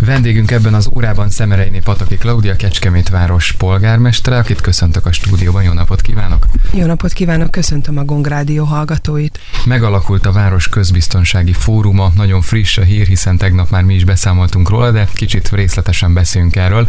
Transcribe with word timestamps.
Vendégünk 0.00 0.50
ebben 0.50 0.74
az 0.74 0.88
órában 0.94 1.30
Szemereiné 1.30 1.78
Pataki 1.78 2.16
Klaudia, 2.16 2.56
Kecskemét 2.56 3.08
város 3.08 3.52
polgármestere, 3.52 4.36
akit 4.36 4.60
köszöntök 4.60 5.06
a 5.06 5.12
stúdióban. 5.12 5.62
Jó 5.62 5.72
napot 5.72 6.00
kívánok! 6.00 6.46
Jó 6.72 6.86
napot 6.86 7.12
kívánok, 7.12 7.50
köszöntöm 7.50 7.98
a 7.98 8.04
Gong 8.04 8.26
Rádió 8.26 8.64
hallgatóit. 8.64 9.40
Megalakult 9.64 10.26
a 10.26 10.32
Város 10.32 10.68
Közbiztonsági 10.68 11.52
Fóruma, 11.52 12.12
nagyon 12.14 12.40
friss 12.40 12.78
a 12.78 12.82
hír, 12.82 13.06
hiszen 13.06 13.36
tegnap 13.36 13.70
már 13.70 13.82
mi 13.82 13.94
is 13.94 14.04
beszámoltunk 14.04 14.68
róla, 14.68 14.90
de 14.90 15.08
kicsit 15.14 15.48
részletesen 15.52 16.14
beszélünk 16.14 16.56
erről. 16.56 16.88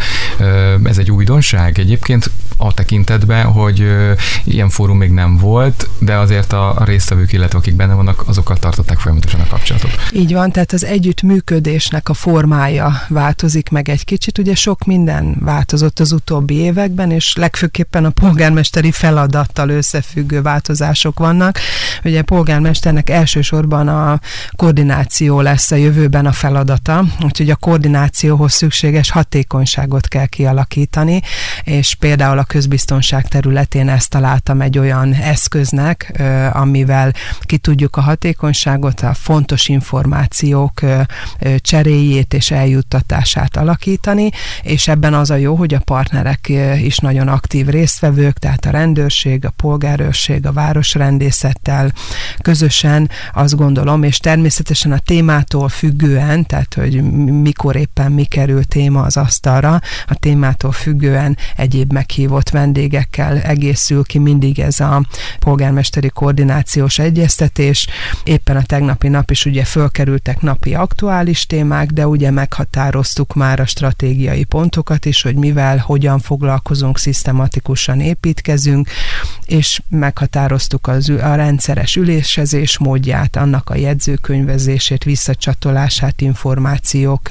Ez 0.84 0.98
egy 0.98 1.12
újdonság 1.12 1.80
egyébként 1.80 2.32
a 2.58 2.74
tekintetben, 2.74 3.46
hogy 3.46 3.88
ilyen 4.44 4.70
fórum 4.70 4.98
még 4.98 5.12
nem 5.12 5.38
volt, 5.38 5.89
de 6.00 6.16
azért 6.16 6.54
a 6.54 6.82
résztvevők, 6.86 7.34
illetve 7.34 7.58
akik 7.58 7.76
benne 7.76 7.94
vannak, 7.94 8.24
azokat 8.28 8.60
tartották 8.60 9.00
folyamatosan 9.00 9.39
a 9.39 9.47
kapcsolatot. 9.47 9.92
Így 10.11 10.33
van, 10.33 10.52
tehát 10.52 10.71
az 10.71 10.86
együttműködésnek 10.86 12.10
a 12.10 12.14
formája 12.14 13.02
változik 13.07 13.70
meg 13.70 13.89
egy 13.89 14.04
kicsit. 14.04 14.38
Ugye 14.38 14.56
sok 14.56 14.84
minden 14.84 15.36
változott 15.39 16.00
az 16.00 16.11
utóbbi 16.11 16.56
években, 16.56 17.11
és 17.11 17.36
legfőképpen 17.36 18.06
a 18.06 18.10
polgármesteri 18.10 18.92
feladattal 18.92 19.70
összefüggő 19.70 20.42
változások 20.42 21.20
vannak. 21.20 21.60
Ugye 22.04 22.20
a 22.20 22.24
polgármesternek 22.24 23.10
elsősorban 23.10 23.88
a 23.88 24.20
koordináció 24.56 25.42
lesz 25.42 25.71
a 25.71 25.75
jövőben 25.75 26.25
a 26.25 26.32
feladata, 26.32 27.06
úgyhogy 27.24 27.50
a 27.50 27.56
koordinációhoz 27.56 28.54
szükséges 28.54 29.10
hatékonyságot 29.10 30.08
kell 30.08 30.25
kialakítani, 30.25 31.21
és 31.64 31.96
például 31.96 32.38
a 32.38 32.44
közbiztonság 32.44 33.28
területén 33.28 33.89
ezt 33.89 34.09
találtam 34.09 34.61
egy 34.61 34.78
olyan 34.78 35.14
eszköznek, 35.14 36.22
amivel 36.53 37.14
ki 37.42 37.58
tudjuk 37.58 37.95
a 37.95 38.02
hatékonyságot, 38.02 39.02
a 39.02 39.14
fontos 39.14 39.67
információk 39.67 40.81
cseréjét 41.58 42.33
és 42.33 42.52
eljut 42.52 42.86
juttatását 42.88 43.57
alakítani, 43.57 44.30
és 44.61 44.88
ebben 44.88 45.13
az 45.13 45.30
a 45.30 45.35
jó, 45.35 45.55
hogy 45.55 45.73
a 45.73 45.80
partnerek 45.80 46.52
is 46.81 46.97
nagyon 46.97 47.27
aktív 47.27 47.67
résztvevők, 47.67 48.38
tehát 48.38 48.66
a 48.66 48.69
rendőrség, 48.69 49.45
a 49.45 49.49
polgárőrség, 49.49 50.45
a 50.45 50.52
városrendészettel 50.52 51.91
közösen 52.41 53.09
azt 53.33 53.55
gondolom, 53.55 54.03
és 54.03 54.17
természetesen 54.17 54.91
a 54.91 54.99
témától 54.99 55.69
függően, 55.69 56.45
tehát 56.45 56.73
hogy 56.73 57.02
mikor 57.41 57.75
éppen 57.75 58.11
mi 58.11 58.23
kerül 58.23 58.63
téma 58.63 59.01
az 59.01 59.17
asztalra, 59.17 59.81
a 60.07 60.16
témától 60.16 60.72
függően 60.72 61.38
egyéb 61.55 61.94
meghívott 61.94 62.49
vendégekkel 62.49 63.38
egészül 63.38 64.03
ki 64.03 64.19
mindig 64.19 64.59
ez 64.59 64.79
a 64.79 65.05
polgármesteri 65.39 66.09
koordinációs 66.09 66.99
egyeztetés. 66.99 67.88
Éppen 68.23 68.55
a 68.55 68.63
tegnapi 68.63 69.07
nap 69.07 69.31
is 69.31 69.45
ugye 69.45 69.63
fölkerültek 69.63 70.41
napi 70.41 70.73
aktuális 70.73 71.45
témák, 71.45 71.91
de 71.91 72.07
ugye 72.07 72.31
meghatározó 72.31 72.75
meghatároztuk 72.78 73.33
már 73.33 73.59
a 73.59 73.66
stratégiai 73.66 74.44
pontokat 74.44 75.06
is, 75.06 75.22
hogy 75.22 75.36
mivel, 75.36 75.78
hogyan 75.78 76.20
foglalkozunk, 76.20 76.97
szisztematikusan 76.97 78.00
építkezünk, 78.00 78.89
és 79.45 79.81
meghatároztuk 79.89 80.88
az, 80.88 81.09
a 81.09 81.36
rendszeres 81.36 81.95
ülésezés 81.95 82.78
módját, 82.78 83.36
annak 83.36 83.69
a 83.69 83.75
jegyzőkönyvezését, 83.75 85.03
visszacsatolását, 85.03 86.22
információk 86.22 87.30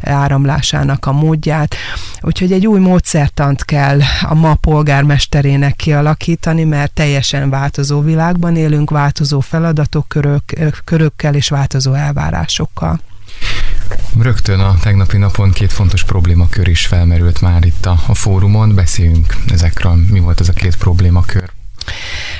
áramlásának 0.00 1.06
a 1.06 1.12
módját. 1.12 1.74
Úgyhogy 2.20 2.52
egy 2.52 2.66
új 2.66 2.80
módszertant 2.80 3.64
kell 3.64 4.00
a 4.22 4.34
ma 4.34 4.54
polgármesterének 4.54 5.76
kialakítani, 5.76 6.64
mert 6.64 6.92
teljesen 6.92 7.50
változó 7.50 8.00
világban 8.00 8.56
élünk, 8.56 8.90
változó 8.90 9.40
feladatok, 9.40 10.08
körök, 10.08 10.42
körökkel 10.84 11.34
és 11.34 11.48
változó 11.48 11.92
elvárásokkal. 11.92 13.00
Rögtön 14.18 14.60
a 14.60 14.78
tegnapi 14.78 15.16
napon 15.16 15.50
két 15.50 15.72
fontos 15.72 16.04
problémakör 16.04 16.68
is 16.68 16.86
felmerült 16.86 17.40
már 17.40 17.64
itt 17.64 17.86
a, 17.86 17.96
a 18.06 18.14
fórumon. 18.14 18.74
Beszéljünk 18.74 19.36
ezekről, 19.50 19.96
mi 20.10 20.20
volt 20.20 20.40
ez 20.40 20.48
a 20.48 20.52
két 20.52 20.76
problémakör. 20.76 21.59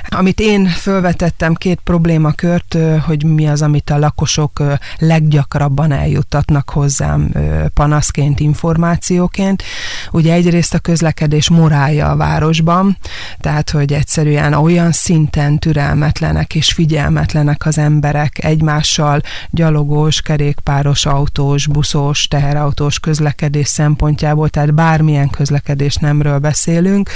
Amit 0.08 0.40
én 0.40 0.66
felvetettem 0.66 1.54
két 1.54 1.80
problémakört, 1.84 2.76
hogy 3.06 3.24
mi 3.24 3.48
az, 3.48 3.62
amit 3.62 3.90
a 3.90 3.98
lakosok 3.98 4.62
leggyakrabban 4.98 5.92
eljuttatnak 5.92 6.70
hozzám 6.70 7.32
panaszként, 7.74 8.40
információként. 8.40 9.62
Ugye 10.10 10.32
egyrészt 10.32 10.74
a 10.74 10.78
közlekedés 10.78 11.48
morálja 11.50 12.10
a 12.10 12.16
városban, 12.16 12.96
tehát 13.40 13.70
hogy 13.70 13.92
egyszerűen 13.92 14.52
olyan 14.52 14.92
szinten 14.92 15.58
türelmetlenek 15.58 16.54
és 16.54 16.72
figyelmetlenek 16.72 17.66
az 17.66 17.78
emberek 17.78 18.44
egymással 18.44 19.20
gyalogós, 19.50 20.20
kerékpáros, 20.20 21.06
autós, 21.06 21.66
buszos, 21.66 22.28
teherautós 22.28 22.98
közlekedés 22.98 23.68
szempontjából, 23.68 24.48
tehát 24.48 24.74
bármilyen 24.74 25.30
közlekedés 25.30 25.96
nemről 25.96 26.38
beszélünk, 26.38 27.10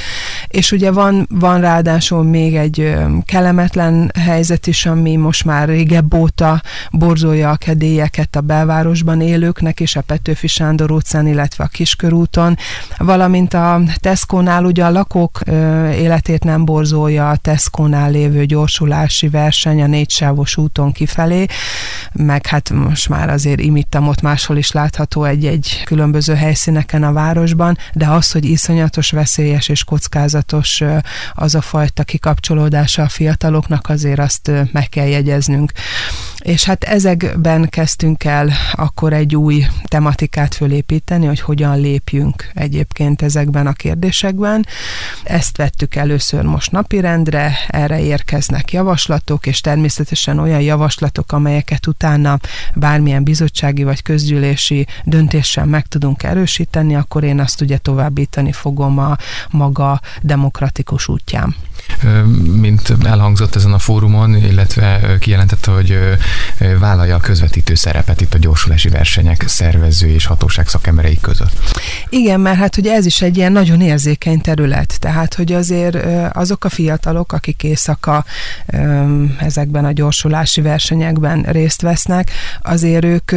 és 0.49 0.73
ugye 0.73 0.91
van, 0.91 1.27
van 1.31 1.61
ráadásul 1.61 2.14
még 2.23 2.57
egy 2.57 2.95
kellemetlen 3.25 4.11
helyzet 4.19 4.67
is, 4.67 4.87
ami 4.87 5.17
most 5.17 5.45
már 5.45 5.69
régebb 5.69 6.15
óta 6.15 6.63
borzolja 6.91 7.51
a 7.51 7.57
kedélyeket 7.57 8.37
a 8.37 8.41
belvárosban 8.41 9.21
élőknek 9.21 9.81
és 9.81 9.97
a 9.97 10.01
Petőfi 10.01 10.47
Sándor 10.47 10.91
utcán, 10.91 11.27
illetve 11.27 11.65
a 11.65 11.67
Kiskörúton, 11.67 12.57
valamint 12.99 13.55
a 13.55 13.81
Tesco-nál 14.01 14.65
ugye 14.65 14.85
a 14.85 14.91
lakók 14.91 15.41
életét 15.95 16.45
nem 16.45 16.65
borzolja 16.65 17.31
a 17.31 17.37
Tesco-nál 17.37 18.11
lévő 18.11 18.45
gyorsulási 18.45 19.29
verseny 19.29 19.83
a 19.83 19.87
négysávos 19.87 20.57
úton 20.57 20.93
kifelé, 20.93 21.47
meg 22.13 22.47
hát 22.47 22.71
most 22.71 23.09
már 23.09 23.31
azért 23.31 23.61
imittam 23.61 24.09
ott 24.09 24.21
máshol 24.21 24.57
is 24.57 24.73
látható 24.73 25.25
egy-egy 25.25 25.83
különböző 25.85 26.35
helyszíneken 26.35 27.03
a 27.03 27.13
városban, 27.13 27.79
de 27.93 28.07
az, 28.07 28.33
hogy 28.33 28.45
iszonyatos, 28.45 29.11
veszélyes 29.11 29.69
és 29.69 29.85
kockázatos 29.85 30.83
az 31.33 31.55
a 31.55 31.61
fajta 31.61 32.04
kikapcsolódása 32.05 33.03
a 33.03 33.09
fiataloknak, 33.09 33.89
azért 33.89 34.19
azt 34.19 34.51
meg 34.73 34.89
kell 34.89 35.07
jegyeznünk. 35.07 35.73
És 36.39 36.65
hát 36.65 36.85
ezekben 36.85 37.69
kezdtünk 37.69 38.25
el 38.25 38.53
akkor 38.73 39.13
egy 39.13 39.37
új 39.37 39.67
tematikát 39.85 40.55
fölépíteni, 40.55 41.27
hogy 41.27 41.41
hogyan 41.41 41.81
lépjünk 41.81 42.51
egyébként 42.55 43.23
ezekben 43.23 43.67
a 43.67 43.73
kérdésekben. 43.73 44.67
Ezt 45.23 45.57
vettük 45.57 45.95
először 45.95 46.43
most 46.43 46.71
napirendre, 46.71 47.57
erre 47.69 48.01
érkeznek 48.01 48.73
javaslatok, 48.73 49.47
és 49.47 49.61
természetesen 49.61 50.39
olyan 50.39 50.61
javaslatok, 50.61 51.33
amelyeket 51.33 51.87
utána 51.87 52.39
bármilyen 52.75 53.25
bizottsági 53.25 53.83
vagy 53.83 54.03
közgyűlési 54.03 54.87
döntéssel 55.05 55.67
meg 55.67 55.87
tudunk 55.87 56.23
erősíteni, 56.23 56.95
akkor 56.95 57.25
én 57.25 57.41
azt 57.41 57.61
ugye 57.61 57.79
továbbítani 57.79 58.53
fogom 58.53 58.99
a 58.99 59.17
maga 59.51 60.01
demokratikus 60.23 61.09
útján. 61.09 61.57
Mint 62.61 62.93
elhangzott 63.05 63.55
ezen 63.55 63.73
a 63.73 63.79
fórumon, 63.79 64.37
illetve 64.37 65.17
kijelentette, 65.21 65.71
hogy 65.71 65.99
vállalja 66.79 67.17
a 67.17 67.21
közvetítő 67.21 67.75
szerepet 67.75 68.21
itt 68.21 68.35
a 68.35 68.39
gyorsulási 68.39 68.89
versenyek 68.89 69.45
szervező 69.47 70.09
és 70.09 70.27
hatóság 70.27 70.69
szakemberei 70.69 71.19
között. 71.21 71.53
Igen, 72.09 72.41
mert 72.41 72.59
hát 72.59 72.77
ugye 72.77 72.95
ez 72.95 73.07
is 73.07 73.23
egy 73.23 73.37
ilyen 73.37 73.53
nagyon 73.53 73.81
érzékeny 73.81 74.41
terület, 74.41 74.97
tehát 75.01 75.35
hogy 75.35 75.53
azért 75.53 75.97
azok 76.33 76.65
a 76.65 76.69
fiatalok, 76.69 77.33
akik 77.33 77.63
éjszaka 77.63 78.25
ezekben 79.39 79.85
a 79.85 79.93
gyorsulási 79.93 80.61
versenyekben 80.61 81.43
részt 81.43 81.81
vesznek, 81.81 82.31
azért 82.63 83.05
ők 83.05 83.31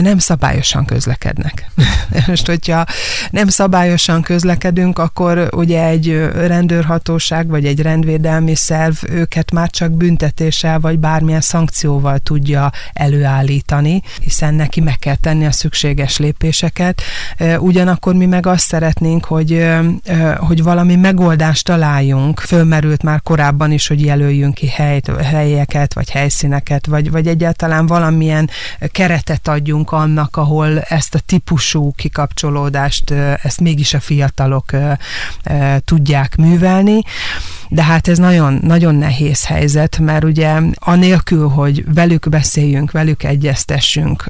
nem 0.00 0.18
szabályosan 0.18 0.84
közlekednek. 0.84 1.70
Most, 2.26 2.46
hogyha 2.46 2.84
nem 3.30 3.48
szabályosan 3.48 4.22
közlekedünk, 4.22 4.98
akkor 4.98 5.48
ugye 5.56 5.84
egy 5.84 6.28
rendőrhatóság 6.34 7.48
vagy 7.48 7.66
egy 7.66 7.82
rendvédelmi 8.02 8.54
szerv 8.54 8.94
őket 9.10 9.50
már 9.50 9.70
csak 9.70 9.90
büntetéssel 9.90 10.80
vagy 10.80 10.98
bármilyen 10.98 11.40
szankcióval 11.40 12.18
tudja 12.18 12.70
előállítani, 12.92 14.02
hiszen 14.20 14.54
neki 14.54 14.80
meg 14.80 14.98
kell 14.98 15.14
tenni 15.14 15.46
a 15.46 15.52
szükséges 15.52 16.18
lépéseket. 16.18 17.02
Ugyanakkor 17.58 18.14
mi 18.14 18.26
meg 18.26 18.46
azt 18.46 18.66
szeretnénk, 18.66 19.24
hogy, 19.24 19.66
hogy 20.36 20.62
valami 20.62 20.96
megoldást 20.96 21.64
találjunk. 21.64 22.40
Fölmerült 22.40 23.02
már 23.02 23.22
korábban 23.22 23.72
is, 23.72 23.86
hogy 23.86 24.04
jelöljünk 24.04 24.54
ki 24.54 24.66
helyt, 24.66 25.10
helyeket, 25.16 25.94
vagy 25.94 26.10
helyszíneket, 26.10 26.86
vagy, 26.86 27.10
vagy 27.10 27.26
egyáltalán 27.26 27.86
valamilyen 27.86 28.50
keretet 28.92 29.48
adjunk 29.48 29.92
annak, 29.92 30.36
ahol 30.36 30.80
ezt 30.80 31.14
a 31.14 31.20
típusú 31.26 31.92
kikapcsolódást, 31.96 33.10
ezt 33.42 33.60
mégis 33.60 33.94
a 33.94 34.00
fiatalok 34.00 34.70
tudják 35.84 36.36
művelni 36.36 37.02
de 37.72 37.82
hát 37.82 38.08
ez 38.08 38.18
nagyon, 38.18 38.58
nagyon 38.62 38.94
nehéz 38.94 39.46
helyzet, 39.46 39.98
mert 39.98 40.24
ugye 40.24 40.60
anélkül, 40.74 41.48
hogy 41.48 41.84
velük 41.94 42.28
beszéljünk, 42.28 42.90
velük 42.90 43.22
egyeztessünk, 43.22 44.24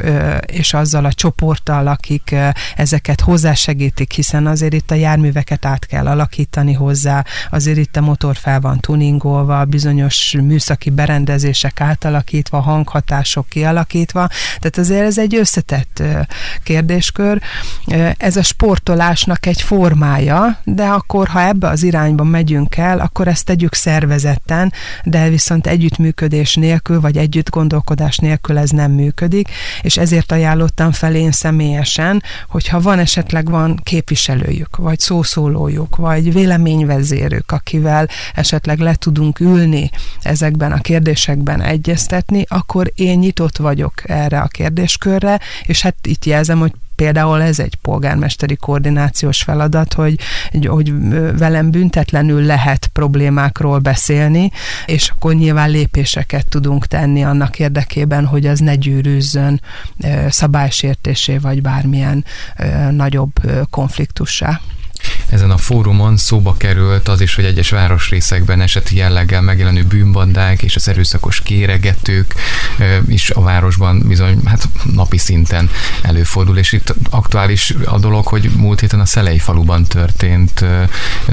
és 0.46 0.74
azzal 0.74 1.04
a 1.04 1.12
csoporttal, 1.12 1.86
akik 1.86 2.34
ezeket 2.76 3.20
hozzásegítik, 3.20 4.12
hiszen 4.12 4.46
azért 4.46 4.72
itt 4.72 4.90
a 4.90 4.94
járműveket 4.94 5.64
át 5.64 5.86
kell 5.86 6.06
alakítani 6.06 6.72
hozzá, 6.72 7.24
azért 7.50 7.78
itt 7.78 7.96
a 7.96 8.00
motor 8.00 8.36
fel 8.36 8.60
van 8.60 8.80
tuningolva, 8.80 9.64
bizonyos 9.64 10.36
műszaki 10.42 10.90
berendezések 10.90 11.80
átalakítva, 11.80 12.60
hanghatások 12.60 13.48
kialakítva, 13.48 14.28
tehát 14.58 14.78
azért 14.78 15.06
ez 15.06 15.18
egy 15.18 15.34
összetett 15.34 16.02
kérdéskör. 16.62 17.40
Ez 18.16 18.36
a 18.36 18.42
sportolásnak 18.42 19.46
egy 19.46 19.62
formája, 19.62 20.58
de 20.64 20.84
akkor, 20.84 21.28
ha 21.28 21.42
ebbe 21.42 21.68
az 21.68 21.82
irányba 21.82 22.24
megyünk 22.24 22.76
el, 22.76 22.98
akkor 22.98 23.30
ezt 23.32 23.44
tegyük 23.44 23.74
szervezetten, 23.74 24.72
de 25.04 25.28
viszont 25.28 25.66
együttműködés 25.66 26.54
nélkül, 26.54 27.00
vagy 27.00 27.16
együtt 27.16 27.50
gondolkodás 27.50 28.16
nélkül 28.16 28.58
ez 28.58 28.70
nem 28.70 28.92
működik, 28.92 29.48
és 29.82 29.96
ezért 29.96 30.32
ajánlottam 30.32 30.92
fel 30.92 31.14
én 31.14 31.32
személyesen, 31.32 32.22
hogyha 32.48 32.80
van 32.80 32.98
esetleg 32.98 33.50
van 33.50 33.80
képviselőjük, 33.82 34.76
vagy 34.76 34.98
szószólójuk, 34.98 35.96
vagy 35.96 36.32
véleményvezérük, 36.32 37.52
akivel 37.52 38.08
esetleg 38.34 38.78
le 38.78 38.94
tudunk 38.94 39.40
ülni 39.40 39.90
ezekben 40.22 40.72
a 40.72 40.80
kérdésekben 40.80 41.62
egyeztetni, 41.62 42.44
akkor 42.48 42.92
én 42.94 43.18
nyitott 43.18 43.56
vagyok 43.56 44.10
erre 44.10 44.40
a 44.40 44.46
kérdéskörre, 44.46 45.40
és 45.66 45.82
hát 45.82 45.96
itt 46.02 46.24
jelzem, 46.24 46.58
hogy 46.58 46.72
például 47.02 47.42
ez 47.42 47.58
egy 47.58 47.74
polgármesteri 47.74 48.56
koordinációs 48.56 49.42
feladat, 49.42 49.92
hogy, 49.92 50.18
hogy 50.66 50.92
velem 51.38 51.70
büntetlenül 51.70 52.42
lehet 52.42 52.86
problémákról 52.92 53.78
beszélni, 53.78 54.50
és 54.86 55.08
akkor 55.08 55.34
nyilván 55.34 55.70
lépéseket 55.70 56.48
tudunk 56.48 56.86
tenni 56.86 57.24
annak 57.24 57.58
érdekében, 57.58 58.26
hogy 58.26 58.46
az 58.46 58.58
ne 58.58 58.74
gyűrűzzön 58.74 59.60
szabálysértésé, 60.28 61.36
vagy 61.36 61.62
bármilyen 61.62 62.24
nagyobb 62.90 63.32
konfliktussá. 63.70 64.60
Ezen 65.32 65.50
a 65.50 65.56
fórumon 65.56 66.16
szóba 66.16 66.54
került 66.56 67.08
az 67.08 67.20
is, 67.20 67.34
hogy 67.34 67.44
egyes 67.44 67.70
városrészekben 67.70 68.60
eseti 68.60 68.96
jelleggel 68.96 69.40
megjelenő 69.40 69.84
bűnbandák 69.84 70.62
és 70.62 70.76
az 70.76 70.88
erőszakos 70.88 71.40
kéregetők 71.40 72.34
is 73.08 73.30
a 73.30 73.40
városban 73.40 74.02
bizony 74.06 74.38
hát 74.44 74.68
napi 74.94 75.18
szinten 75.18 75.70
előfordul, 76.02 76.58
és 76.58 76.72
itt 76.72 76.94
aktuális 77.10 77.74
a 77.84 77.98
dolog, 77.98 78.26
hogy 78.26 78.50
múlt 78.56 78.80
héten 78.80 79.00
a 79.00 79.04
Szelei 79.04 79.38
faluban 79.38 79.84
történt 79.84 80.64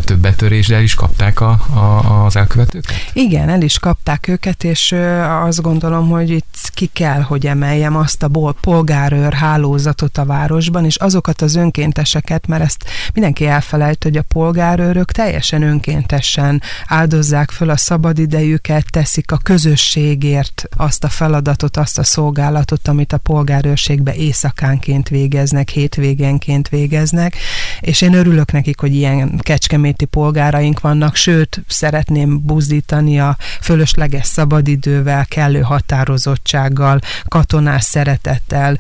több 0.04 0.19
betörés, 0.19 0.68
de 0.68 0.75
el 0.75 0.81
is 0.81 0.94
kapták 0.94 1.42
a, 1.42 1.50
a, 1.50 2.25
az 2.25 2.36
elkövetőket? 2.36 2.95
Igen, 3.13 3.50
el 3.50 3.62
is 3.62 3.80
kapták 3.80 4.28
őket, 4.28 4.63
és 4.63 4.95
azt 5.44 5.62
gondolom, 5.62 6.10
hogy 6.10 6.30
itt 6.30 6.72
ki 6.74 6.90
kell, 6.94 7.22
hogy 7.22 7.45
emeljem 7.45 7.95
azt 7.95 8.24
a 8.24 8.54
polgárőr 8.62 9.34
hálózatot 9.34 10.18
a 10.18 10.25
városban, 10.25 10.86
és 10.86 10.95
azokat 10.95 11.42
az 11.42 11.56
önkénteseket, 11.56 12.48
mert 12.48 12.63
ezt 12.63 12.86
mindenki 13.13 13.45
elfelejt, 13.45 13.88
hogy 14.03 14.18
a 14.18 14.21
polgárőrök 14.21 15.12
teljesen 15.12 15.62
önkéntesen 15.62 16.62
áldozzák 16.88 17.51
föl 17.51 17.69
a 17.69 17.77
szabadidejüket, 17.77 18.86
teszik 18.89 19.31
a 19.31 19.38
közösségért 19.44 20.63
azt 20.75 21.03
a 21.03 21.09
feladatot, 21.09 21.77
azt 21.77 21.97
a 21.97 22.03
szolgálatot, 22.03 22.88
amit 22.88 23.13
a 23.13 23.18
polgárőrségbe 23.18 24.15
éjszakánként 24.15 25.09
végeznek, 25.09 25.69
hétvégenként 25.69 26.69
végeznek, 26.69 27.36
és 27.80 28.01
én 28.01 28.13
örülök 28.13 28.51
nekik, 28.51 28.80
hogy 28.80 28.95
ilyen 28.95 29.38
kecskeméti 29.38 30.06
polgáraink 30.06 30.80
vannak, 30.80 31.15
sőt, 31.15 31.63
szeretném 31.68 32.45
buzdítani 32.45 33.19
a 33.19 33.38
fölösleges 33.62 34.25
szabadidővel, 34.25 35.25
kellő 35.25 35.62
határozottsággal, 35.62 37.00
katonás 37.27 37.83
szeretettel 37.83 38.77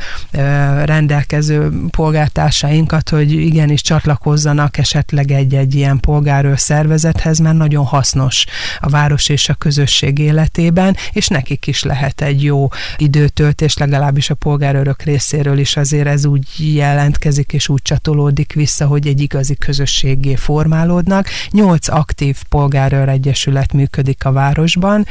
rendelkező 0.85 1.71
polgártársainkat, 1.89 3.09
hogy 3.09 3.31
igenis 3.31 3.81
csatlakozzanak 3.81 4.77
esetleg 4.77 4.98
egy-egy 5.27 5.75
ilyen 5.75 5.99
polgárőr 5.99 6.59
szervezethez, 6.59 7.39
mert 7.39 7.57
nagyon 7.57 7.85
hasznos 7.85 8.45
a 8.79 8.89
város 8.89 9.29
és 9.29 9.49
a 9.49 9.53
közösség 9.53 10.19
életében, 10.19 10.95
és 11.11 11.27
nekik 11.27 11.67
is 11.67 11.83
lehet 11.83 12.21
egy 12.21 12.43
jó 12.43 12.67
időtöltés, 12.97 13.77
legalábbis 13.77 14.29
a 14.29 14.33
polgárőrök 14.33 15.01
részéről 15.01 15.57
is 15.57 15.77
azért 15.77 16.07
ez 16.07 16.25
úgy 16.25 16.75
jelentkezik 16.75 17.53
és 17.53 17.69
úgy 17.69 17.81
csatolódik 17.81 18.53
vissza, 18.53 18.85
hogy 18.85 19.07
egy 19.07 19.21
igazi 19.21 19.55
közösségé 19.55 20.35
formálódnak. 20.35 21.27
Nyolc 21.51 21.87
aktív 21.87 22.37
polgárőr 22.49 23.09
egyesület 23.09 23.73
működik 23.73 24.25
a 24.25 24.31
városban, 24.31 25.05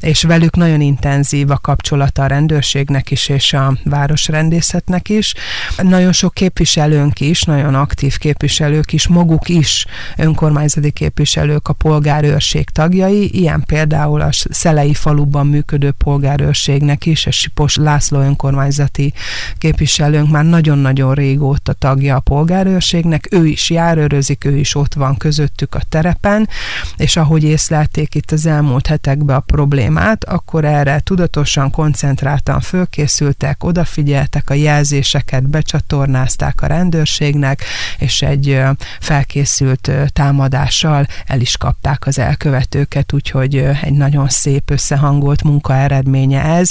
és 0.00 0.22
velük 0.22 0.56
nagyon 0.56 0.80
intenzív 0.80 1.50
a 1.50 1.58
kapcsolata 1.58 2.22
a 2.22 2.26
rendőrségnek 2.26 3.10
is, 3.10 3.28
és 3.28 3.52
a 3.52 3.78
városrendészetnek 3.84 5.08
is. 5.08 5.34
Nagyon 5.82 6.12
sok 6.12 6.34
képviselőnk 6.34 7.20
is, 7.20 7.42
nagyon 7.42 7.74
aktív 7.74 8.18
képviselők 8.18 8.92
is, 8.92 9.08
maguk 9.08 9.23
is 9.46 9.86
önkormányzati 10.16 10.90
képviselők 10.90 11.68
a 11.68 11.72
polgárőrség 11.72 12.70
tagjai, 12.70 13.38
ilyen 13.40 13.64
például 13.66 14.20
a 14.20 14.28
Szelei 14.30 14.94
faluban 14.94 15.46
működő 15.46 15.90
polgárőrségnek 15.90 17.06
is, 17.06 17.26
és 17.26 17.36
Sipos 17.36 17.76
László 17.76 18.20
önkormányzati 18.20 19.12
képviselőnk 19.58 20.30
már 20.30 20.44
nagyon-nagyon 20.44 21.14
régóta 21.14 21.72
tagja 21.72 22.16
a 22.16 22.20
polgárőrségnek, 22.20 23.28
ő 23.30 23.46
is 23.46 23.70
járőrözik, 23.70 24.44
ő 24.44 24.56
is 24.56 24.74
ott 24.74 24.94
van 24.94 25.16
közöttük 25.16 25.74
a 25.74 25.80
terepen, 25.88 26.48
és 26.96 27.16
ahogy 27.16 27.44
észlelték 27.44 28.14
itt 28.14 28.30
az 28.30 28.46
elmúlt 28.46 28.86
hetekben 28.86 29.36
a 29.36 29.40
problémát, 29.40 30.24
akkor 30.24 30.64
erre 30.64 31.00
tudatosan, 31.04 31.70
koncentráltan 31.70 32.60
fölkészültek, 32.60 33.64
odafigyeltek, 33.64 34.50
a 34.50 34.54
jelzéseket 34.54 35.48
becsatornázták 35.48 36.62
a 36.62 36.66
rendőrségnek, 36.66 37.62
és 37.98 38.22
egy 38.22 38.62
felkészült 39.14 39.90
támadással 40.12 41.06
el 41.26 41.40
is 41.40 41.56
kapták 41.56 42.06
az 42.06 42.18
elkövetőket, 42.18 43.12
úgyhogy 43.12 43.56
egy 43.56 43.92
nagyon 43.92 44.28
szép 44.28 44.70
összehangolt 44.70 45.42
munka 45.42 45.74
eredménye 45.74 46.42
ez, 46.42 46.70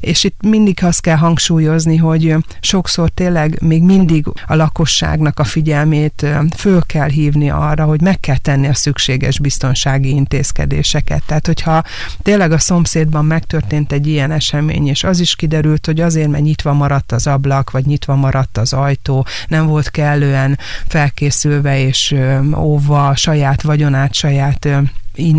és 0.00 0.24
itt 0.24 0.38
mindig 0.42 0.78
azt 0.82 1.00
kell 1.00 1.16
hangsúlyozni, 1.16 1.96
hogy 1.96 2.36
sokszor 2.60 3.10
tényleg 3.10 3.62
még 3.62 3.82
mindig 3.82 4.26
a 4.46 4.54
lakosságnak 4.54 5.38
a 5.38 5.44
figyelmét 5.44 6.26
föl 6.56 6.82
kell 6.86 7.08
hívni 7.08 7.50
arra, 7.50 7.84
hogy 7.84 8.00
meg 8.00 8.20
kell 8.20 8.38
tenni 8.38 8.68
a 8.68 8.74
szükséges 8.74 9.38
biztonsági 9.38 10.08
intézkedéseket. 10.08 11.22
Tehát, 11.26 11.46
hogyha 11.46 11.82
tényleg 12.22 12.52
a 12.52 12.58
szomszédban 12.58 13.24
megtörtént 13.24 13.92
egy 13.92 14.06
ilyen 14.06 14.30
esemény, 14.30 14.88
és 14.88 15.04
az 15.04 15.20
is 15.20 15.36
kiderült, 15.36 15.86
hogy 15.86 16.00
azért, 16.00 16.28
mert 16.28 16.44
nyitva 16.44 16.72
maradt 16.72 17.12
az 17.12 17.26
ablak, 17.26 17.70
vagy 17.70 17.86
nyitva 17.86 18.14
maradt 18.14 18.58
az 18.58 18.72
ajtó, 18.72 19.26
nem 19.48 19.66
volt 19.66 19.90
kellően 19.90 20.58
felkészülve 20.86 21.82
és 21.86 22.14
óva 22.56 23.08
a 23.08 23.16
saját 23.16 23.62
vagyonát, 23.62 24.14
saját 24.14 24.68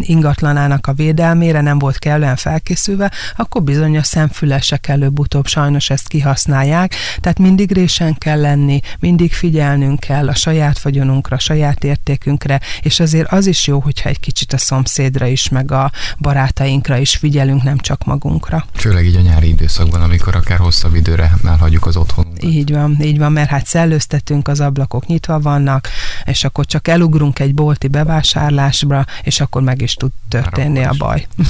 ingatlanának 0.01 0.87
a 0.87 0.93
védelmére 0.93 1.61
nem 1.61 1.79
volt 1.79 1.99
kellően 1.99 2.35
felkészülve, 2.35 3.11
akkor 3.35 3.63
bizony 3.63 3.97
a 3.97 4.03
szemfülesek 4.03 4.87
előbb-utóbb 4.87 5.47
sajnos 5.47 5.89
ezt 5.89 6.07
kihasználják, 6.07 6.95
tehát 7.19 7.39
mindig 7.39 7.71
résen 7.71 8.13
kell 8.13 8.39
lenni, 8.39 8.79
mindig 8.99 9.33
figyelnünk 9.33 9.99
kell 9.99 10.27
a 10.27 10.35
saját 10.35 10.81
vagyonunkra, 10.81 11.35
a 11.35 11.39
saját 11.39 11.83
értékünkre, 11.83 12.59
és 12.81 12.99
azért 12.99 13.31
az 13.31 13.45
is 13.47 13.67
jó, 13.67 13.79
hogyha 13.79 14.09
egy 14.09 14.19
kicsit 14.19 14.53
a 14.53 14.57
szomszédra 14.57 15.25
is, 15.25 15.49
meg 15.49 15.71
a 15.71 15.91
barátainkra 16.19 16.97
is 16.97 17.15
figyelünk, 17.15 17.63
nem 17.63 17.77
csak 17.77 18.03
magunkra. 18.03 18.65
Főleg 18.73 19.05
így 19.05 19.15
a 19.15 19.21
nyári 19.21 19.47
időszakban, 19.47 20.01
amikor 20.01 20.35
akár 20.35 20.57
hosszabb 20.57 20.95
időre 20.95 21.31
elhagyjuk 21.45 21.85
az 21.85 21.97
otthonunkat. 21.97 22.43
Így 22.43 22.71
van, 22.71 22.97
így 23.01 23.17
van, 23.17 23.31
mert 23.31 23.49
hát 23.49 23.65
szellőztetünk, 23.65 24.47
az 24.47 24.59
ablakok 24.59 25.05
nyitva 25.05 25.39
vannak, 25.39 25.87
és 26.25 26.43
akkor 26.43 26.65
csak 26.65 26.87
elugrunk 26.87 27.39
egy 27.39 27.53
bolti 27.53 27.87
bevásárlásra, 27.87 29.05
és 29.23 29.39
akkor 29.39 29.61
meg 29.65 29.81
is 29.81 29.93
tud 29.93 30.11
történni 30.29 30.83
a 30.83 30.93
baj. 30.97 31.27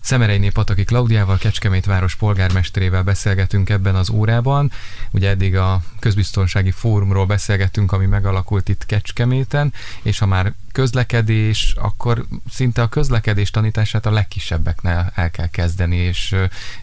Szemereiné 0.00 0.48
Pataki 0.48 0.84
Klaudiával, 0.84 1.38
Kecskemét 1.38 1.84
város 1.84 2.16
polgármesterével 2.16 3.02
beszélgetünk 3.02 3.70
ebben 3.70 3.94
az 3.94 4.10
órában. 4.10 4.70
Ugye 5.10 5.28
eddig 5.28 5.56
a 5.56 5.80
közbiztonsági 5.98 6.70
fórumról 6.70 7.26
beszélgettünk, 7.26 7.92
ami 7.92 8.06
megalakult 8.06 8.68
itt 8.68 8.86
Kecskeméten, 8.86 9.72
és 10.02 10.18
ha 10.18 10.26
már 10.26 10.52
közlekedés, 10.74 11.74
akkor 11.80 12.24
szinte 12.50 12.82
a 12.82 12.88
közlekedés 12.88 13.50
tanítását 13.50 14.06
a 14.06 14.10
legkisebbeknél 14.10 15.12
el 15.14 15.30
kell 15.30 15.46
kezdeni, 15.46 15.96
és 15.96 16.34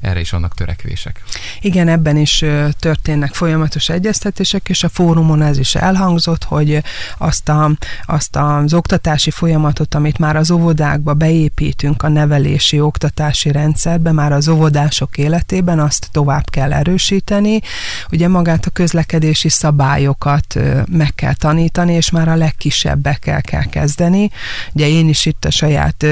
erre 0.02 0.20
is 0.20 0.32
vannak 0.32 0.54
törekvések. 0.54 1.24
Igen, 1.62 1.88
ebben 1.88 2.18
is 2.18 2.46
történnek 2.80 3.34
folyamatos 3.34 3.90
egyeztetések, 3.90 4.70
és 4.70 4.84
a 4.84 4.90
fórumon 4.90 5.42
ez 5.42 5.58
is 5.58 5.76
elhangzott, 5.76 6.44
hogy 6.44 6.84
azt, 7.18 7.50
a, 7.50 7.72
azt 8.06 8.36
az 8.36 8.74
oktatási 8.74 9.32
folyamatot, 9.32 9.96
amit 9.96 10.18
már 10.18 10.36
az 10.36 10.52
óvodákba 10.52 11.14
beépítünk 11.14 12.04
a 12.04 12.08
nevelési 12.08 12.80
oktatási 12.80 13.52
rendszerbe, 13.52 14.12
már 14.12 14.32
az 14.32 14.48
óvodások 14.48 15.18
életében, 15.18 15.80
azt 15.80 16.10
tovább 16.12 16.50
kell 16.50 16.74
erősíteni. 16.74 17.62
Ugye 18.12 18.28
magát 18.28 18.66
a 18.66 18.70
közlekedési 18.70 19.50
szabályokat 19.50 20.60
meg 20.90 21.14
kell 21.16 21.34
tanítani, 21.34 21.94
és 21.94 22.10
már 22.10 22.28
a 22.28 22.36
legkisebbekkel 22.36 23.42
kell 23.42 23.81
kezdeni. 23.82 24.30
Ugye 24.74 24.88
én 24.88 25.10
is 25.10 25.26
itt 25.26 25.46
a 25.46 25.52
saját 25.52 26.06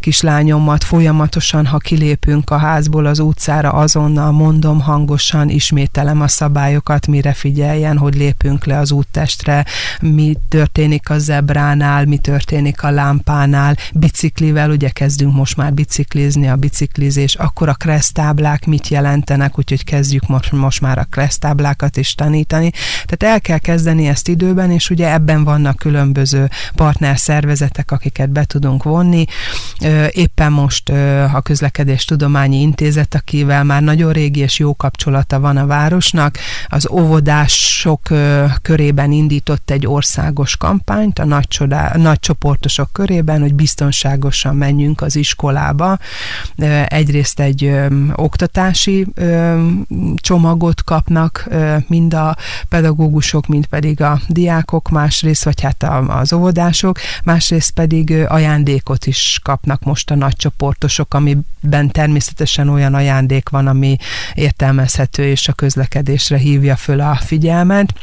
kislányommat 0.00 0.84
folyamatosan, 0.84 1.66
ha 1.66 1.78
kilépünk 1.78 2.50
a 2.50 2.56
házból 2.56 3.06
az 3.06 3.18
utcára, 3.18 3.72
azonnal 3.72 4.32
mondom 4.32 4.80
hangosan, 4.80 5.48
ismételem 5.48 6.20
a 6.20 6.28
szabályokat, 6.28 7.06
mire 7.06 7.32
figyeljen, 7.32 7.98
hogy 7.98 8.14
lépünk 8.14 8.64
le 8.64 8.78
az 8.78 8.92
úttestre, 8.92 9.64
mi 10.00 10.36
történik 10.48 11.10
a 11.10 11.18
zebránál, 11.18 12.04
mi 12.04 12.18
történik 12.18 12.82
a 12.82 12.90
lámpánál, 12.90 13.76
biciklivel, 13.94 14.70
ugye 14.70 14.88
kezdünk 14.88 15.34
most 15.34 15.56
már 15.56 15.72
biciklizni, 15.74 16.48
a 16.48 16.56
biciklizés, 16.56 17.34
akkor 17.34 17.68
a 17.68 17.74
kresztáblák 17.74 18.66
mit 18.66 18.88
jelentenek, 18.88 19.58
úgyhogy 19.58 19.84
kezdjük 19.84 20.26
most, 20.26 20.52
most 20.52 20.80
már 20.80 20.98
a 20.98 21.06
kresztáblákat 21.10 21.96
is 21.96 22.14
tanítani. 22.14 22.70
Tehát 23.04 23.34
el 23.34 23.40
kell 23.40 23.58
kezdeni 23.58 24.06
ezt 24.06 24.28
időben, 24.28 24.70
és 24.70 24.90
ugye 24.90 25.12
ebben 25.12 25.44
vannak 25.44 25.76
különböző 25.76 26.50
partnerszervezetek, 27.04 27.90
akiket 27.90 28.30
be 28.30 28.44
tudunk 28.44 28.82
vonni. 28.82 29.24
Éppen 30.10 30.52
most 30.52 30.88
a 31.34 31.40
Közlekedés 31.42 32.04
Tudományi 32.04 32.60
Intézet, 32.60 33.14
akivel 33.14 33.64
már 33.64 33.82
nagyon 33.82 34.12
régi 34.12 34.40
és 34.40 34.58
jó 34.58 34.74
kapcsolata 34.74 35.40
van 35.40 35.56
a 35.56 35.66
városnak, 35.66 36.38
az 36.66 36.88
óvodások 36.90 38.00
körében 38.62 39.12
indított 39.12 39.70
egy 39.70 39.86
országos 39.86 40.56
kampányt, 40.56 41.18
a 41.18 41.24
nagy, 41.24 41.48
csodá, 41.48 41.92
nagy 41.96 42.20
csoportosok 42.20 42.88
körében, 42.92 43.40
hogy 43.40 43.54
biztonságosan 43.54 44.56
menjünk 44.56 45.00
az 45.00 45.16
iskolába. 45.16 45.98
Egyrészt 46.86 47.40
egy 47.40 47.72
oktatási 48.14 49.06
csomagot 50.16 50.84
kapnak 50.84 51.48
mind 51.86 52.14
a 52.14 52.36
pedagógusok, 52.68 53.46
mind 53.46 53.66
pedig 53.66 54.00
a 54.00 54.20
diákok, 54.28 54.88
másrészt, 54.88 55.44
vagy 55.44 55.60
hát 55.60 55.86
az 56.08 56.32
óvodások, 56.32 56.93
másrészt 57.24 57.70
pedig 57.70 58.10
ajándékot 58.10 59.06
is 59.06 59.40
kapnak 59.42 59.82
most 59.82 60.10
a 60.10 60.14
nagy 60.14 60.36
csoportosok, 60.36 61.14
amiben 61.14 61.90
természetesen 61.90 62.68
olyan 62.68 62.94
ajándék 62.94 63.48
van, 63.48 63.66
ami 63.66 63.96
értelmezhető 64.34 65.24
és 65.24 65.48
a 65.48 65.52
közlekedésre 65.52 66.36
hívja 66.36 66.76
föl 66.76 67.00
a 67.00 67.14
figyelmet 67.14 67.94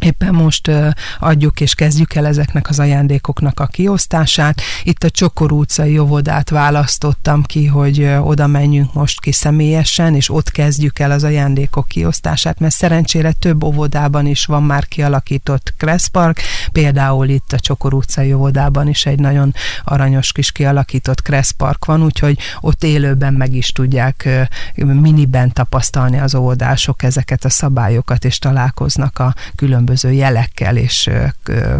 Éppen 0.00 0.34
most 0.34 0.70
adjuk 1.18 1.60
és 1.60 1.74
kezdjük 1.74 2.14
el 2.14 2.26
ezeknek 2.26 2.68
az 2.68 2.78
ajándékoknak 2.78 3.60
a 3.60 3.66
kiosztását. 3.66 4.60
Itt 4.82 5.04
a 5.04 5.10
Csokor 5.10 5.52
utcai 5.52 5.98
óvodát 5.98 6.50
választottam 6.50 7.42
ki, 7.42 7.66
hogy 7.66 8.04
oda 8.20 8.46
menjünk 8.46 8.92
most 8.94 9.20
ki 9.20 9.32
személyesen, 9.32 10.14
és 10.14 10.30
ott 10.30 10.50
kezdjük 10.50 10.98
el 10.98 11.10
az 11.10 11.24
ajándékok 11.24 11.88
kiosztását, 11.88 12.58
mert 12.58 12.74
szerencsére 12.74 13.32
több 13.32 13.64
óvodában 13.64 14.26
is 14.26 14.44
van 14.44 14.62
már 14.62 14.86
kialakított 14.86 15.74
Kresszpark, 15.76 16.40
például 16.72 17.28
itt 17.28 17.52
a 17.52 17.58
Csokor 17.58 17.94
utcai 17.94 18.32
óvodában 18.32 18.88
is 18.88 19.06
egy 19.06 19.18
nagyon 19.18 19.54
aranyos 19.84 20.32
kis 20.32 20.52
kialakított 20.52 21.22
Kresszpark 21.22 21.84
van, 21.84 22.02
úgyhogy 22.02 22.38
ott 22.60 22.84
élőben 22.84 23.34
meg 23.34 23.54
is 23.54 23.72
tudják 23.72 24.28
miniben 24.74 25.52
tapasztalni 25.52 26.18
az 26.18 26.34
óvodások 26.34 27.02
ezeket 27.02 27.44
a 27.44 27.50
szabályokat, 27.50 28.24
és 28.24 28.38
találkoznak 28.38 29.18
a 29.18 29.34
különböző 29.56 29.88
különböző 29.90 30.12
jelekkel 30.12 30.76
és 30.76 31.10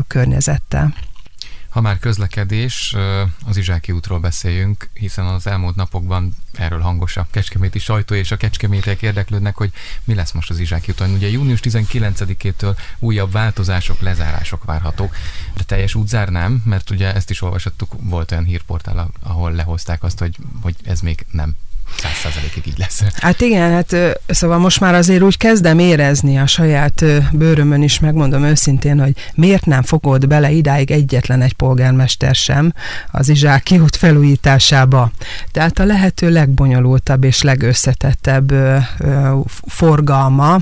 környezettel. 0.06 0.94
Ha 1.68 1.80
már 1.80 1.98
közlekedés, 1.98 2.96
az 3.46 3.56
Izsáki 3.56 3.92
útról 3.92 4.18
beszéljünk, 4.18 4.90
hiszen 4.94 5.26
az 5.26 5.46
elmúlt 5.46 5.76
napokban 5.76 6.34
erről 6.52 6.80
hangos 6.80 7.16
a 7.16 7.26
kecskeméti 7.30 7.78
sajtó 7.78 8.14
és 8.14 8.30
a 8.30 8.36
kecskemétek 8.36 9.02
érdeklődnek, 9.02 9.56
hogy 9.56 9.72
mi 10.04 10.14
lesz 10.14 10.32
most 10.32 10.50
az 10.50 10.58
Izsáki 10.58 10.90
úton. 10.90 11.10
Ugye 11.10 11.28
június 11.28 11.60
19-től 11.62 12.76
újabb 12.98 13.32
változások, 13.32 14.00
lezárások 14.00 14.64
várhatók, 14.64 15.14
de 15.54 15.62
teljes 15.62 15.94
útzár 15.94 16.28
nem, 16.28 16.62
mert 16.64 16.90
ugye 16.90 17.14
ezt 17.14 17.30
is 17.30 17.42
olvashattuk, 17.42 17.92
volt 18.00 18.30
olyan 18.32 18.44
hírportál, 18.44 19.10
ahol 19.22 19.52
lehozták 19.52 20.02
azt, 20.02 20.18
hogy, 20.18 20.36
hogy 20.60 20.74
ez 20.84 21.00
még 21.00 21.26
nem 21.30 21.56
százalékig 22.22 22.66
így 22.66 22.78
lesz. 22.78 23.02
Hát 23.14 23.40
igen, 23.40 23.70
hát 23.70 23.96
szóval 24.26 24.58
most 24.58 24.80
már 24.80 24.94
azért 24.94 25.22
úgy 25.22 25.36
kezdem 25.36 25.78
érezni 25.78 26.38
a 26.38 26.46
saját 26.46 27.04
bőrömön 27.32 27.82
is, 27.82 27.98
megmondom 27.98 28.44
őszintén, 28.44 29.00
hogy 29.00 29.12
miért 29.34 29.66
nem 29.66 29.82
fogod 29.82 30.28
bele 30.28 30.50
idáig 30.50 30.90
egyetlen 30.90 31.42
egy 31.42 31.52
polgármester 31.52 32.34
sem 32.34 32.72
az 33.10 33.28
Izsáki 33.28 33.78
út 33.78 33.96
felújításába. 33.96 35.10
Tehát 35.52 35.78
a 35.78 35.84
lehető 35.84 36.30
legbonyolultabb 36.30 37.24
és 37.24 37.42
legösszetettebb 37.42 38.52
forgalma 39.66 40.58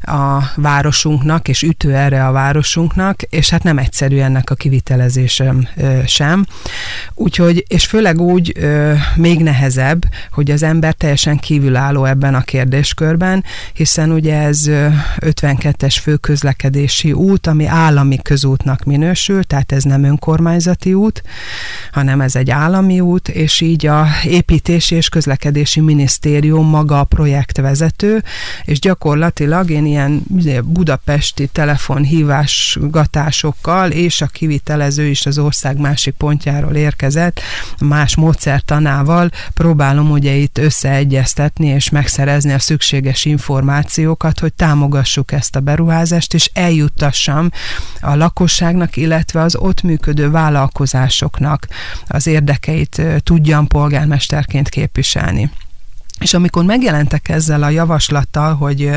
a 0.00 0.50
városunknak, 0.56 1.48
és 1.48 1.62
ütő 1.62 1.94
erre 1.94 2.26
a 2.26 2.32
városunknak, 2.32 3.22
és 3.22 3.50
hát 3.50 3.62
nem 3.62 3.78
egyszerű 3.78 4.18
ennek 4.18 4.50
a 4.50 4.54
kivitelezésem 4.54 5.68
sem. 6.06 6.46
Úgyhogy, 7.14 7.64
és 7.68 7.86
főleg 7.86 8.20
úgy 8.20 8.52
még 9.14 9.42
nehezebb, 9.42 10.04
hogy 10.30 10.50
az 10.50 10.62
ember 10.62 10.87
teljesen 10.92 11.38
kívülálló 11.38 12.04
ebben 12.04 12.34
a 12.34 12.40
kérdéskörben, 12.40 13.44
hiszen 13.72 14.10
ugye 14.10 14.36
ez 14.36 14.64
52-es 15.20 15.96
főközlekedési 16.02 17.12
út, 17.12 17.46
ami 17.46 17.66
állami 17.66 18.18
közútnak 18.22 18.84
minősül, 18.84 19.44
tehát 19.44 19.72
ez 19.72 19.82
nem 19.82 20.04
önkormányzati 20.04 20.94
út, 20.94 21.22
hanem 21.92 22.20
ez 22.20 22.36
egy 22.36 22.50
állami 22.50 23.00
út, 23.00 23.28
és 23.28 23.60
így 23.60 23.86
a 23.86 24.06
építési 24.24 24.94
és 24.94 25.08
közlekedési 25.08 25.80
minisztérium 25.80 26.66
maga 26.66 27.00
a 27.00 27.04
projektvezető, 27.04 28.22
és 28.64 28.80
gyakorlatilag 28.80 29.70
én 29.70 29.86
ilyen 29.86 30.22
budapesti 30.64 31.46
telefonhívásgatásokkal, 31.46 33.90
és 33.90 34.20
a 34.20 34.26
kivitelező 34.26 35.06
is 35.06 35.26
az 35.26 35.38
ország 35.38 35.78
másik 35.78 36.14
pontjáról 36.14 36.74
érkezett, 36.74 37.40
más 37.80 38.16
módszertanával 38.16 39.30
próbálom 39.54 40.10
ugye 40.10 40.34
itt 40.34 40.58
összeegyeztetni 40.78 41.66
és 41.66 41.90
megszerezni 41.90 42.52
a 42.52 42.58
szükséges 42.58 43.24
információkat, 43.24 44.38
hogy 44.38 44.52
támogassuk 44.52 45.32
ezt 45.32 45.56
a 45.56 45.60
beruházást, 45.60 46.34
és 46.34 46.50
eljuttassam 46.54 47.50
a 48.00 48.14
lakosságnak, 48.14 48.96
illetve 48.96 49.40
az 49.40 49.56
ott 49.56 49.82
működő 49.82 50.30
vállalkozásoknak 50.30 51.66
az 52.06 52.26
érdekeit 52.26 53.02
tudjam 53.22 53.66
polgármesterként 53.66 54.68
képviselni. 54.68 55.50
És 56.18 56.34
amikor 56.34 56.64
megjelentek 56.64 57.28
ezzel 57.28 57.62
a 57.62 57.68
javaslattal, 57.68 58.54
hogy 58.54 58.90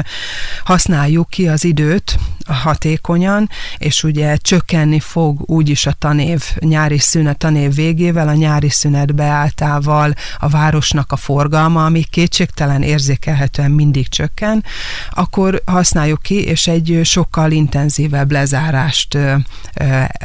használjuk 0.63 1.29
ki 1.29 1.47
az 1.47 1.63
időt 1.63 2.19
hatékonyan, 2.53 3.49
és 3.77 4.03
ugye 4.03 4.35
csökkenni 4.35 4.99
fog 4.99 5.49
úgyis 5.49 5.85
a 5.85 5.91
tanév, 5.91 6.43
nyári 6.59 6.97
szünet, 6.97 7.37
tanév 7.37 7.75
végével, 7.75 8.27
a 8.27 8.33
nyári 8.33 8.69
szünet 8.69 9.15
beáltával 9.15 10.13
a 10.37 10.49
városnak 10.49 11.11
a 11.11 11.15
forgalma, 11.15 11.85
ami 11.85 12.03
kétségtelen 12.03 12.81
érzékelhetően 12.81 13.71
mindig 13.71 14.07
csökken, 14.07 14.63
akkor 15.09 15.61
használjuk 15.65 16.21
ki, 16.21 16.43
és 16.43 16.67
egy 16.67 16.99
sokkal 17.03 17.51
intenzívebb 17.51 18.31
lezárást 18.31 19.17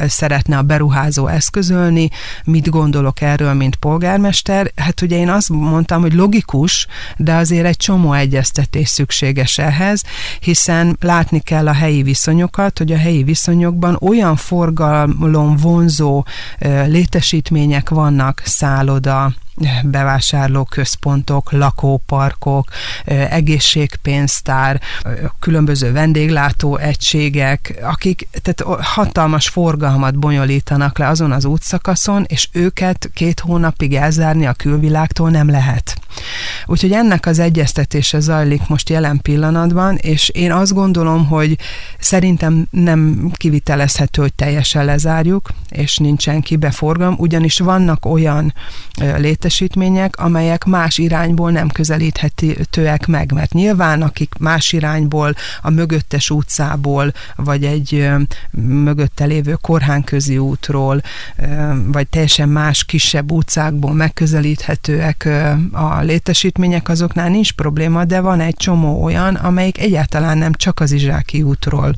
szeretne 0.07 0.59
a 0.59 0.63
beruházó 0.63 1.27
eszközölni. 1.27 2.09
Mit 2.45 2.69
gondolok 2.71 3.21
erről, 3.21 3.53
mint 3.53 3.77
polgármester? 3.77 4.73
Hát 4.77 5.01
ugye 5.01 5.17
én 5.17 5.29
azt 5.29 5.49
mondtam, 5.49 6.01
hogy 6.01 6.13
logikus, 6.13 6.87
de 7.17 7.35
azért 7.35 7.67
egy 7.67 7.77
csomó 7.77 8.13
egyeztetés 8.13 8.89
szükséges 8.89 9.59
ehhez, 9.59 10.03
hiszen 10.41 10.97
látni 11.01 11.41
kell 11.41 11.69
a 11.69 11.73
helyi 11.73 12.03
viszonyokat, 12.17 12.79
hogy 12.79 12.93
a 12.93 12.97
helyi 12.97 13.23
viszonyokban 13.23 13.99
olyan 14.01 14.37
forgalom 14.37 15.57
vonzó 15.57 16.25
létesítmények 16.87 17.89
vannak, 17.89 18.43
szálloda, 18.45 19.33
bevásárlóközpontok, 19.85 21.53
lakóparkok, 21.53 22.69
egészségpénztár, 23.05 24.81
különböző 25.41 25.93
vendéglátó 25.93 26.77
egységek, 26.77 27.79
akik 27.83 28.29
tehát 28.43 28.81
hatalmas 28.83 29.49
forgalmat 29.49 30.19
bonyolítanak 30.19 30.99
le 30.99 31.09
azon 31.09 31.33
az 31.33 31.45
útszakaszon, 31.45 32.25
és 32.29 32.49
őket 32.53 33.11
két 33.15 33.41
hónapig 33.41 33.95
elzárni 33.95 34.47
a 34.47 34.53
külvilágtól 34.53 35.31
nem 35.31 35.51
lehet. 35.51 35.99
Úgyhogy 36.67 36.93
ennek 36.93 37.27
az 37.27 37.39
egyeztetése 37.39 38.21
zajlik 38.21 38.69
most 38.69 38.89
jelen 38.89 39.21
pillanatban, 39.23 39.97
és 39.97 40.29
én 40.29 40.53
azt 40.53 40.75
gondolom, 40.75 41.27
hogy 41.27 41.59
szerintem 41.99 42.67
nem 42.71 43.31
kivitelezhető, 43.37 44.23
hogy 44.23 44.35
teljesen 44.35 44.85
lezárjuk, 44.85 45.49
és 45.69 45.97
nincsen 45.97 46.41
kibeforgalom, 46.41 47.15
ugyanis 47.19 47.59
vannak 47.59 48.07
olyan 48.07 48.55
létesítmények, 49.47 50.17
amelyek 50.17 50.65
más 50.65 50.99
irányból 50.99 51.51
nem 51.51 51.69
közelíthetőek 51.69 53.07
meg, 53.07 53.33
mert 53.33 53.53
nyilván 53.53 54.03
akik 54.03 54.35
más 54.39 54.73
irányból, 54.73 55.35
a 55.63 55.71
mögöttes 55.71 56.31
utcából, 56.31 57.13
vagy 57.37 57.65
egy 57.65 58.09
mögötte 58.61 59.25
lévő 59.25 59.57
korhánközi 59.61 60.39
útról, 60.39 61.03
vagy 61.87 62.09
teljesen 62.09 62.49
más 62.49 62.85
kisebb 62.85 63.31
utcákból 63.31 63.93
megközelíthetőek 63.93 65.29
a 65.73 66.01
létesítmények, 66.01 66.89
azoknál 66.89 67.29
nincs 67.29 67.53
probléma, 67.53 68.05
de 68.05 68.21
van 68.21 68.41
egy 68.41 68.57
csomó 68.57 69.03
olyan, 69.03 69.35
amelyik 69.35 69.79
egyáltalán 69.79 70.39
nem 70.39 70.53
csak 70.53 70.81
az 70.81 70.93
Izsáki 70.93 71.43
útról 71.43 71.95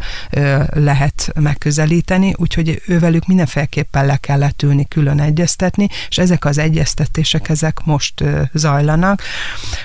lehet 0.73 1.33
megközelíteni, 1.41 2.35
úgyhogy 2.37 2.83
ővelük 2.87 3.27
mindenféleképpen 3.27 4.07
le 4.07 4.17
kellett 4.17 4.63
ülni, 4.63 4.89
külön 4.89 5.21
egyeztetni, 5.21 5.89
és 6.09 6.19
ezek 6.19 6.45
az 6.45 6.59
egyeztetések, 6.59 7.38
ezek 7.47 7.81
most 7.85 8.25
zajlanak. 8.53 9.23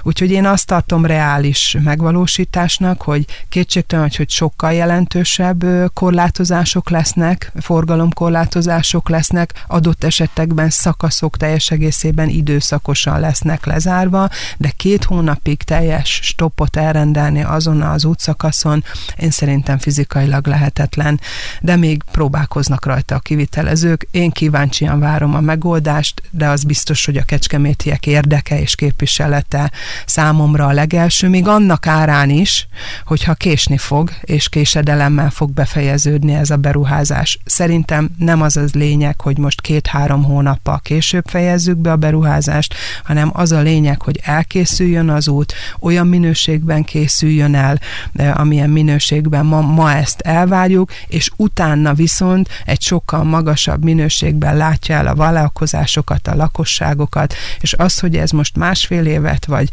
Úgyhogy 0.03 0.31
én 0.31 0.45
azt 0.45 0.67
tartom 0.67 1.05
reális 1.05 1.77
megvalósításnak, 1.83 3.01
hogy 3.01 3.25
kétségtelen, 3.49 4.11
hogy 4.17 4.29
sokkal 4.29 4.73
jelentősebb 4.73 5.63
korlátozások 5.93 6.89
lesznek, 6.89 7.51
forgalomkorlátozások 7.59 9.09
lesznek, 9.09 9.63
adott 9.67 10.03
esetekben 10.03 10.69
szakaszok 10.69 11.37
teljes 11.37 11.71
egészében 11.71 12.29
időszakosan 12.29 13.19
lesznek 13.19 13.65
lezárva, 13.65 14.29
de 14.57 14.71
két 14.77 15.03
hónapig 15.03 15.63
teljes 15.63 16.19
stoppot 16.23 16.75
elrendelni 16.75 17.43
azon 17.43 17.81
az 17.81 18.05
útszakaszon, 18.05 18.83
én 19.17 19.31
szerintem 19.31 19.77
fizikailag 19.77 20.47
lehetetlen, 20.47 21.19
de 21.61 21.75
még 21.75 22.03
próbálkoznak 22.11 22.85
rajta 22.85 23.15
a 23.15 23.19
kivitelezők. 23.19 24.07
Én 24.11 24.31
kíváncsian 24.31 24.99
várom 24.99 25.35
a 25.35 25.41
megoldást, 25.41 26.21
de 26.31 26.47
az 26.47 26.63
biztos, 26.63 27.05
hogy 27.05 27.17
a 27.17 27.23
kecskemétiek 27.43 28.05
érdeke 28.05 28.59
és 28.59 28.75
képviselete 28.75 29.71
számomra 30.05 30.65
a 30.65 30.71
legelső, 30.71 31.29
még 31.29 31.47
annak 31.47 31.87
árán 31.87 32.29
is, 32.29 32.67
hogyha 33.05 33.33
késni 33.33 33.77
fog, 33.77 34.11
és 34.21 34.49
késedelemmel 34.49 35.29
fog 35.29 35.51
befejeződni 35.51 36.33
ez 36.33 36.49
a 36.49 36.57
beruházás. 36.57 37.39
Szerintem 37.45 38.09
nem 38.17 38.41
az 38.41 38.57
az 38.57 38.73
lényeg, 38.73 39.21
hogy 39.21 39.37
most 39.37 39.61
két-három 39.61 40.23
hónappal 40.23 40.79
később 40.83 41.23
fejezzük 41.27 41.77
be 41.77 41.91
a 41.91 41.95
beruházást, 41.95 42.75
hanem 43.03 43.29
az 43.33 43.51
a 43.51 43.59
lényeg, 43.59 44.01
hogy 44.01 44.19
elkészüljön 44.23 45.09
az 45.09 45.27
út, 45.27 45.53
olyan 45.79 46.07
minőségben 46.07 46.83
készüljön 46.83 47.55
el, 47.55 47.79
eh, 48.13 48.39
amilyen 48.39 48.69
minőségben 48.69 49.45
ma, 49.45 49.61
ma 49.61 49.93
ezt 49.93 50.19
elvárjuk, 50.21 50.91
és 51.07 51.31
utána 51.35 51.93
viszont 51.93 52.49
egy 52.65 52.81
sokkal 52.81 53.23
magasabb 53.23 53.83
minőségben 53.83 54.57
látja 54.57 54.95
el 54.95 55.07
a 55.07 55.15
vállalkozásokat, 55.15 56.27
a 56.27 56.35
lakosságokat, 56.35 57.32
és 57.59 57.73
az, 57.73 57.99
hogy 57.99 58.17
ez 58.17 58.31
most 58.31 58.55
másfél 58.55 59.05
évet 59.05 59.45
vagy 59.45 59.69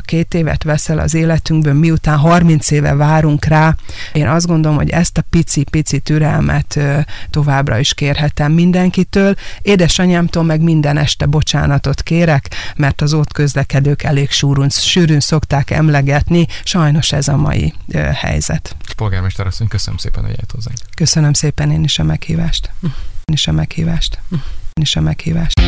két 0.00 0.34
évet 0.34 0.62
veszel 0.62 0.98
az 0.98 1.14
életünkből, 1.14 1.74
miután 1.74 2.18
30 2.18 2.70
éve 2.70 2.94
várunk 2.94 3.44
rá, 3.44 3.76
én 4.12 4.28
azt 4.28 4.46
gondolom, 4.46 4.76
hogy 4.76 4.90
ezt 4.90 5.18
a 5.18 5.24
pici-pici 5.30 5.98
türelmet 5.98 6.78
továbbra 7.30 7.78
is 7.78 7.94
kérhetem 7.94 8.52
mindenkitől. 8.52 9.34
Édesanyámtól 9.62 10.42
meg 10.42 10.60
minden 10.60 10.96
este 10.96 11.26
bocsánatot 11.26 12.02
kérek, 12.02 12.48
mert 12.76 13.00
az 13.00 13.12
ott 13.12 13.32
közlekedők 13.32 14.02
elég 14.02 14.30
sűrűn, 14.30 14.68
sűrűn 14.68 15.20
szokták 15.20 15.70
emlegetni, 15.70 16.46
sajnos 16.64 17.12
ez 17.12 17.28
a 17.28 17.36
mai 17.36 17.74
helyzet. 18.12 18.76
Polgármester 18.96 19.46
asszony, 19.46 19.68
köszönöm 19.68 19.98
szépen, 19.98 20.20
hogy 20.22 20.30
eljött 20.30 20.50
hozzánk. 20.50 20.76
Köszönöm 20.96 21.32
szépen 21.32 21.70
én 21.70 21.84
is 21.84 21.98
a 21.98 22.02
meghívást. 22.02 22.70
Én 23.24 23.34
is 23.34 23.46
a 23.46 23.52
meghívást 23.52 24.18
is 24.80 24.96
a 24.96 25.00
meghívást. 25.00 25.60